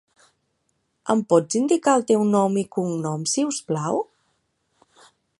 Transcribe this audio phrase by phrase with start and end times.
[1.13, 4.01] Em pots indicar el teu nom i cognoms, si us plau?